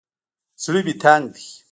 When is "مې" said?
0.85-0.93